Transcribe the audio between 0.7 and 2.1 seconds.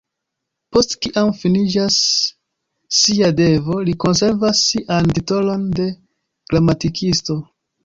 Post kiam, finiĝas